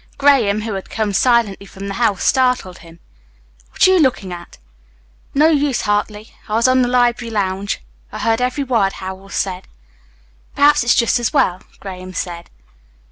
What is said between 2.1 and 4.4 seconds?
startled him. "What are you looking